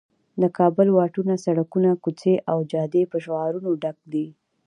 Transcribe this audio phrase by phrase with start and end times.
[0.41, 4.27] د کابل واټونه، سړکونه، کوڅې او جادې په شعارونو ډک دي.